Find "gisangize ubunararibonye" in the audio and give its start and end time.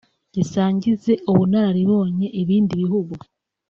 0.35-2.27